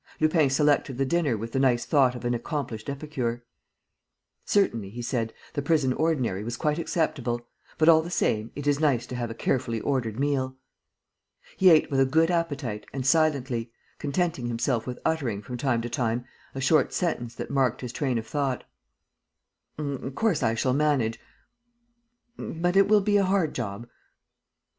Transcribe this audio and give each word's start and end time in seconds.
Lupin 0.19 0.49
selected 0.49 0.97
the 0.97 1.05
dinner 1.05 1.37
with 1.37 1.51
the 1.51 1.59
nice 1.59 1.85
thought 1.85 2.15
of 2.15 2.25
an 2.25 2.33
accomplished 2.33 2.89
epicure: 2.89 3.43
"Certainly," 4.45 4.89
he 4.89 5.01
said, 5.03 5.31
"the 5.53 5.61
prison 5.61 5.93
ordinary 5.93 6.43
was 6.43 6.57
quite 6.57 6.79
acceptable; 6.79 7.45
but, 7.77 7.87
all 7.87 8.01
the 8.01 8.09
same, 8.09 8.49
it 8.55 8.65
is 8.65 8.79
nice 8.79 9.05
to 9.05 9.15
have 9.15 9.29
a 9.29 9.35
carefully 9.35 9.79
ordered 9.81 10.19
meal." 10.19 10.57
He 11.55 11.69
ate 11.69 11.91
with 11.91 11.99
a 11.99 12.07
good 12.07 12.31
appetite 12.31 12.87
and 12.91 13.05
silently, 13.05 13.71
contenting 13.99 14.47
himself 14.47 14.87
with 14.87 14.97
uttering, 15.05 15.39
from 15.43 15.57
time 15.57 15.83
to 15.83 15.89
time, 15.89 16.25
a 16.55 16.61
short 16.61 16.93
sentence 16.93 17.35
that 17.35 17.51
marked 17.51 17.81
his 17.81 17.93
train 17.93 18.17
of 18.17 18.25
thought: 18.25 18.63
"Of 19.77 20.15
course, 20.15 20.41
I 20.41 20.55
shall 20.55 20.73
manage... 20.73 21.19
but 22.39 22.75
it 22.75 22.87
will 22.87 23.01
be 23.01 23.17
a 23.17 23.23
hard 23.25 23.53
job. 23.53 23.87